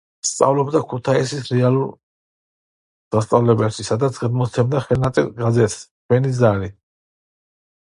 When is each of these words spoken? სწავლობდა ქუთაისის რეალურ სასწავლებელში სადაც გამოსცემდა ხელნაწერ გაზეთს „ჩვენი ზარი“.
სწავლობდა 0.27 0.79
ქუთაისის 0.93 1.51
რეალურ 1.55 1.91
სასწავლებელში 3.17 3.87
სადაც 3.91 4.19
გამოსცემდა 4.25 4.83
ხელნაწერ 4.89 5.31
გაზეთს 5.45 5.79
„ჩვენი 5.85 6.35
ზარი“. 6.43 6.75